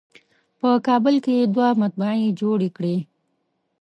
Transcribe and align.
په 0.59 0.69
کابل 0.87 1.15
کې 1.23 1.31
یې 1.39 1.45
دوه 1.53 1.67
مطبعې 1.81 2.35
جوړې 2.41 2.69
کړې. 2.77 2.97